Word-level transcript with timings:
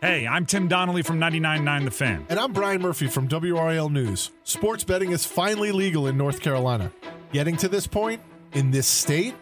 Hey, 0.00 0.26
I'm 0.26 0.46
Tim 0.46 0.66
Donnelly 0.66 1.02
from 1.02 1.20
99.9 1.20 1.84
The 1.84 1.90
Fan. 1.90 2.24
And 2.30 2.40
I'm 2.40 2.54
Brian 2.54 2.80
Murphy 2.80 3.06
from 3.06 3.28
WRAL 3.28 3.90
News. 3.92 4.30
Sports 4.44 4.82
betting 4.82 5.12
is 5.12 5.26
finally 5.26 5.72
legal 5.72 6.06
in 6.06 6.16
North 6.16 6.40
Carolina. 6.40 6.90
Getting 7.32 7.54
to 7.58 7.68
this 7.68 7.86
point 7.86 8.22
in 8.54 8.70
this 8.70 8.86
state 8.86 9.34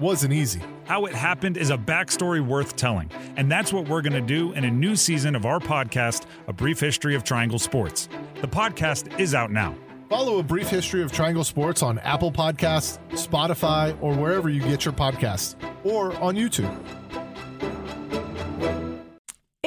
wasn't 0.00 0.32
easy. 0.32 0.62
How 0.86 1.04
it 1.04 1.14
happened 1.14 1.58
is 1.58 1.68
a 1.68 1.76
backstory 1.76 2.40
worth 2.40 2.74
telling, 2.74 3.10
and 3.36 3.52
that's 3.52 3.70
what 3.70 3.86
we're 3.86 4.00
going 4.00 4.14
to 4.14 4.22
do 4.22 4.52
in 4.52 4.64
a 4.64 4.70
new 4.70 4.96
season 4.96 5.36
of 5.36 5.44
our 5.44 5.58
podcast, 5.60 6.24
A 6.46 6.54
Brief 6.54 6.80
History 6.80 7.14
of 7.14 7.22
Triangle 7.22 7.58
Sports. 7.58 8.08
The 8.40 8.48
podcast 8.48 9.20
is 9.20 9.34
out 9.34 9.50
now. 9.50 9.76
Follow 10.08 10.38
A 10.38 10.42
Brief 10.42 10.70
History 10.70 11.02
of 11.02 11.12
Triangle 11.12 11.44
Sports 11.44 11.82
on 11.82 11.98
Apple 11.98 12.32
Podcasts, 12.32 12.98
Spotify, 13.10 13.94
or 14.00 14.14
wherever 14.14 14.48
you 14.48 14.62
get 14.62 14.86
your 14.86 14.94
podcasts, 14.94 15.54
or 15.84 16.16
on 16.22 16.34
YouTube. 16.34 16.74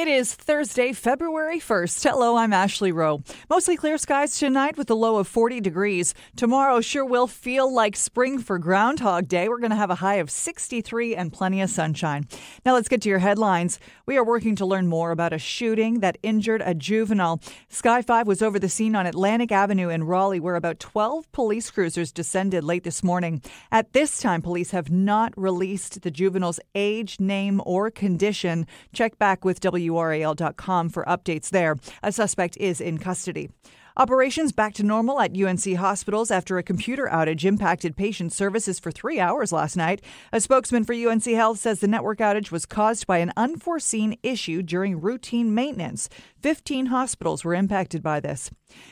It 0.02 0.08
is 0.08 0.34
Thursday, 0.34 0.94
February 0.94 1.60
1st. 1.60 2.10
Hello, 2.10 2.36
I'm 2.36 2.54
Ashley 2.54 2.92
Rowe. 2.92 3.22
Mostly 3.52 3.78
clear 3.78 4.00
skies 4.00 4.40
tonight 4.40 4.76
with 4.76 4.90
a 4.90 4.96
low 4.96 5.18
of 5.18 5.28
40 5.28 5.62
degrees. 5.62 6.16
Tomorrow 6.36 6.82
sure 6.82 7.06
will 7.06 7.28
feel 7.28 7.72
like 7.72 7.96
spring 7.96 8.40
for 8.40 8.58
Groundhog 8.58 9.28
Day. 9.28 9.48
We're 9.48 9.60
going 9.60 9.70
to 9.70 9.76
have 9.76 9.92
a 9.92 10.02
high 10.02 10.16
of 10.16 10.32
63 10.32 11.16
and 11.16 11.32
plenty 11.32 11.62
of 11.62 11.70
sunshine. 11.70 12.28
Now 12.66 12.74
let's 12.74 12.88
get 12.90 13.04
to 13.04 13.10
your 13.10 13.20
headlines. 13.20 13.78
We 14.08 14.18
are 14.18 14.26
working 14.26 14.56
to 14.56 14.66
learn 14.66 14.88
more 14.88 15.12
about 15.12 15.34
a 15.34 15.38
shooting 15.38 16.00
that 16.00 16.18
injured 16.24 16.64
a 16.66 16.74
juvenile. 16.74 17.40
Sky 17.70 18.02
5 18.02 18.26
was 18.26 18.42
over 18.42 18.58
the 18.58 18.70
scene 18.70 18.96
on 18.96 19.06
Atlantic 19.06 19.52
Avenue 19.52 19.90
in 19.90 20.06
Raleigh 20.06 20.40
where 20.40 20.56
about 20.56 20.80
12 20.80 21.32
police 21.32 21.70
cruisers 21.70 22.12
descended 22.12 22.64
late 22.64 22.86
this 22.86 23.04
morning. 23.04 23.40
At 23.72 23.94
this 23.94 24.20
time, 24.20 24.42
police 24.42 24.72
have 24.72 24.90
not 24.90 25.32
released 25.38 26.02
the 26.02 26.10
juvenile's 26.10 26.60
age, 26.74 27.20
name, 27.20 27.62
or 27.68 27.92
condition. 27.92 28.66
Check 28.94 29.20
back 29.20 29.46
with 29.46 29.60
W 29.60 29.91
WRAL.com 29.92 30.90
for 30.90 31.04
updates 31.06 31.50
there. 31.50 31.76
A 32.04 32.12
suspect 32.12 32.58
is 32.58 32.82
in 32.82 32.98
custody. 32.98 33.50
Operations 33.98 34.54
back 34.54 34.74
to 34.76 34.84
normal 34.84 35.20
at 35.20 35.36
UNC 35.36 35.76
hospitals 35.76 36.32
after 36.32 36.58
a 36.58 36.64
computer 36.64 37.10
outage 37.12 37.44
impacted 37.44 37.98
patient 37.98 38.32
services 38.32 38.80
for 38.80 38.90
three 38.90 39.20
hours 39.20 39.52
last 39.52 39.76
night. 39.76 40.02
A 40.32 40.40
spokesman 40.40 40.86
for 40.86 40.94
UNC 40.94 41.26
Health 41.26 41.60
says 41.60 41.82
the 41.82 41.88
network 41.88 42.20
outage 42.20 42.52
was 42.52 42.66
caused 42.66 43.06
by 43.06 43.18
an 43.18 43.34
unforeseen 43.36 44.18
issue 44.24 44.62
during 44.62 45.02
routine 45.02 45.54
maintenance. 45.54 46.08
15 46.42 46.88
hospitals 46.88 47.44
were 47.44 47.54
impacted 47.54 48.02
by 48.02 48.22
this. 48.22 48.50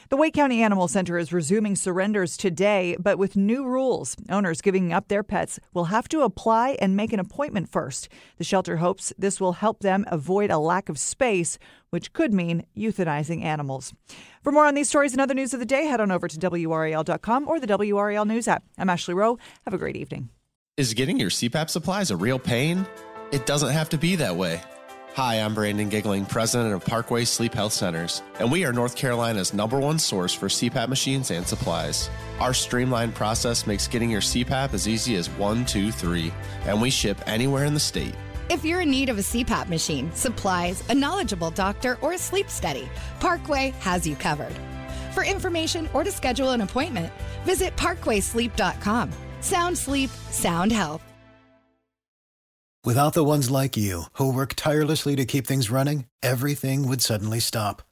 The 0.09 0.17
Wake 0.17 0.33
County 0.33 0.61
Animal 0.61 0.89
Center 0.89 1.17
is 1.17 1.31
resuming 1.31 1.77
surrenders 1.77 2.36
today, 2.36 2.97
but 3.00 3.17
with 3.17 3.38
new 3.38 3.66
rules. 3.66 4.17
Owners 4.30 4.61
giving 4.61 4.92
up 4.92 5.08
their 5.08 5.23
pets 5.23 5.59
will 5.73 5.86
have 5.86 6.09
to 6.09 6.22
apply 6.22 6.77
and 6.81 6.97
make 6.97 7.14
an 7.14 7.20
appointment 7.20 7.70
first. 7.70 8.09
The 8.38 8.44
shelter 8.44 8.77
hopes 8.77 9.14
this 9.17 9.39
will 9.39 9.53
help 9.53 9.80
them 9.80 10.03
avoid 10.08 10.52
a 10.52 10.58
lack 10.58 10.89
of 10.89 11.00
space, 11.00 11.58
which 11.90 12.14
could 12.14 12.34
mean 12.34 12.66
euthanizing 12.78 13.44
animals. 13.44 13.94
For 14.44 14.52
more 14.52 14.66
on 14.66 14.76
these 14.76 14.90
stories 14.90 15.12
and 15.12 15.22
other 15.22 15.34
news 15.34 15.54
of 15.54 15.59
the 15.59 15.66
day, 15.66 15.86
head 15.86 16.02
on 16.02 16.12
over 16.12 16.28
to 16.28 16.38
WRAL.com 16.38 17.48
or 17.48 17.59
the 17.59 17.68
WRAL 17.68 18.26
News 18.26 18.48
app. 18.48 18.64
I'm 18.78 18.90
Ashley 18.90 19.14
Rowe. 19.14 19.38
Have 19.66 19.73
a 19.73 19.78
great 19.78 19.95
evening. 19.95 20.30
Is 20.78 20.94
getting 20.94 21.20
your 21.20 21.30
CPAP 21.30 21.70
supplies 21.70 22.10
a 22.10 22.16
real 22.16 22.40
pain? 22.40 22.88
It 23.32 23.45
doesn't 23.45 23.70
have 23.70 23.90
to 23.90 23.98
be 23.98 24.16
that 24.16 24.36
way. 24.36 24.62
Hi, 25.16 25.36
I'm 25.36 25.54
Brandon 25.56 25.90
Giggling, 25.90 26.26
president 26.26 26.73
of 26.73 26.86
Parkway 26.86 27.26
Sleep 27.26 27.54
Health 27.54 27.73
Centers, 27.73 28.22
and 28.40 28.52
we 28.52 28.64
are 28.64 28.72
North 28.72 28.95
Carolina's 28.95 29.54
number 29.54 29.78
one 29.80 30.00
source 30.00 30.34
for 30.34 30.48
CPAP 30.48 30.88
machines 30.88 31.32
and 31.32 31.45
supplies. 31.45 32.10
Our 32.40 32.54
streamlined 32.54 33.16
process 33.16 33.67
makes 33.67 33.88
getting 33.88 34.10
your 34.10 34.22
CPAP 34.22 34.73
as 34.73 34.88
easy 34.88 35.16
as 35.16 35.30
one, 35.32 35.66
two, 35.66 35.92
three, 35.92 36.32
and 36.66 36.80
we 36.80 36.92
ship 36.92 37.17
anywhere 37.26 37.66
in 37.66 37.73
the 37.73 37.80
state. 37.80 38.16
If 38.50 38.66
you're 38.66 38.81
in 38.81 38.89
need 38.89 39.09
of 39.09 39.19
a 39.19 39.22
CPAP 39.22 39.69
machine, 39.69 40.11
supplies, 40.16 40.83
a 40.89 40.95
knowledgeable 40.95 41.52
doctor, 41.52 42.00
or 42.02 42.14
a 42.14 42.17
sleep 42.17 42.50
study, 42.50 42.89
Parkway 43.19 43.75
has 43.80 44.08
you 44.08 44.16
covered. 44.16 44.55
For 45.14 45.23
information 45.23 45.88
or 45.94 46.03
to 46.03 46.11
schedule 46.11 46.50
an 46.50 46.61
appointment, 46.61 47.14
visit 47.44 47.75
parkwaysleep.com. 47.75 49.11
Sound 49.42 49.77
sleep, 49.77 50.10
sound 50.32 50.71
health. 50.71 51.02
Without 52.83 53.14
the 53.14 53.26
ones 53.26 53.52
like 53.52 53.77
you, 53.77 54.04
who 54.14 54.33
work 54.33 54.55
tirelessly 54.55 55.16
to 55.16 55.26
keep 55.26 55.45
things 55.45 55.70
running, 55.70 56.05
everything 56.23 56.87
would 56.87 57.02
suddenly 57.02 57.39
stop. 57.39 57.83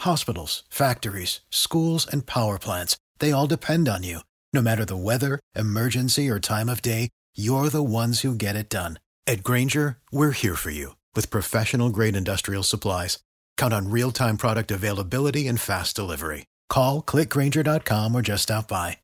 Hospitals, 0.00 0.64
factories, 0.68 1.40
schools, 1.48 2.06
and 2.06 2.26
power 2.26 2.58
plants, 2.58 2.98
they 3.18 3.32
all 3.32 3.46
depend 3.46 3.88
on 3.88 4.02
you. 4.02 4.20
No 4.52 4.60
matter 4.60 4.84
the 4.84 4.96
weather, 4.96 5.40
emergency, 5.54 6.28
or 6.28 6.38
time 6.38 6.68
of 6.68 6.82
day, 6.82 7.08
you're 7.34 7.70
the 7.70 7.82
ones 7.82 8.20
who 8.20 8.34
get 8.34 8.56
it 8.56 8.68
done. 8.68 8.98
At 9.24 9.44
Grainger, 9.44 9.98
we're 10.10 10.32
here 10.32 10.56
for 10.56 10.70
you 10.70 10.96
with 11.14 11.30
professional 11.30 11.90
grade 11.90 12.16
industrial 12.16 12.64
supplies. 12.64 13.18
Count 13.56 13.72
on 13.72 13.90
real 13.90 14.10
time 14.10 14.36
product 14.36 14.70
availability 14.70 15.46
and 15.46 15.60
fast 15.60 15.94
delivery. 15.94 16.46
Call 16.68 17.02
clickgrainger.com 17.02 18.14
or 18.14 18.22
just 18.22 18.44
stop 18.44 18.68
by. 18.68 18.98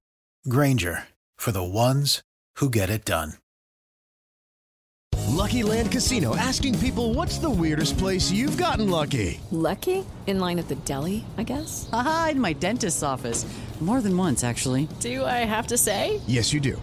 Grainger 0.49 1.05
for 1.37 1.53
the 1.53 1.63
ones 1.63 2.23
who 2.57 2.69
get 2.69 2.91
it 2.91 3.05
done. 3.05 3.35
Lucky 5.29 5.63
Land 5.63 5.93
Casino 5.93 6.35
asking 6.35 6.79
people 6.81 7.15
what's 7.15 7.39
the 7.39 7.51
weirdest 7.51 7.97
place 7.99 8.31
you've 8.31 8.57
gotten 8.57 8.91
lucky? 8.91 9.41
Lucky? 9.53 10.05
In 10.27 10.41
line 10.41 10.59
at 10.59 10.67
the 10.67 10.75
deli, 10.75 11.25
I 11.37 11.45
guess? 11.45 11.89
Aha, 11.93 12.31
in 12.33 12.41
my 12.41 12.55
dentist's 12.55 13.05
office. 13.05 13.47
More 13.81 14.01
than 14.01 14.17
once, 14.17 14.43
actually. 14.43 14.89
Do 14.99 15.25
I 15.25 15.45
have 15.47 15.69
to 15.69 15.79
say? 15.79 16.21
Yes, 16.27 16.53
you 16.53 16.59
do. 16.59 16.83